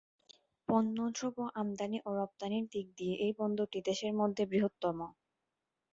পন্য 0.69 0.97
দ্রব্য 1.15 1.39
আমদানি 1.55 1.97
ও 2.01 2.19
রপ্তানির 2.19 2.65
দিক 2.73 2.87
দিয়ে 2.97 3.15
এই 3.25 3.33
বন্দরটি 3.39 3.79
দেশের 3.89 4.13
মধ্যে 4.19 4.43
বৃহত্তম। 4.51 4.97